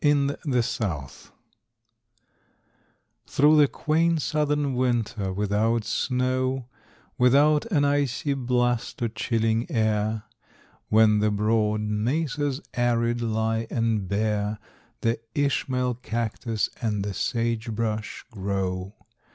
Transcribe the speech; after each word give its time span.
SPRING 0.03 0.29
IN 0.31 0.35
THE 0.51 0.63
SOUTH. 0.63 1.31
Through 3.27 3.57
the 3.57 3.67
quaint 3.67 4.23
southern 4.23 4.73
winter 4.73 5.31
without 5.31 5.83
snow, 5.83 6.65
Without 7.19 7.65
an 7.67 7.85
icy 7.85 8.33
blast 8.33 8.99
or 9.03 9.09
chilling 9.09 9.69
air, 9.69 10.23
When 10.89 11.19
the 11.19 11.29
broad 11.29 11.81
mesas 11.81 12.61
arid 12.73 13.21
lie 13.21 13.67
and 13.69 14.07
bare, 14.07 14.57
The 15.01 15.19
Ishmael 15.35 15.93
cactus 16.01 16.71
and 16.81 17.03
the 17.05 17.13
sage 17.13 17.71
brush 17.71 18.25
grow. 18.31 18.95